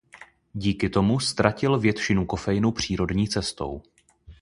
Díky 0.53 0.89
tomu 0.89 1.19
ztratil 1.19 1.79
většinu 1.79 2.25
kofeinu 2.25 2.71
přírodní 2.71 3.29
cestou. 3.29 3.81